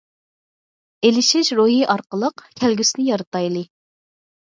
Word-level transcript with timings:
ئېلىشىش 1.09 1.51
روھى 1.59 1.75
ئارقىلىق 1.95 2.43
كەلگۈسىنى 2.63 3.05
يارىتايلى. 3.11 3.63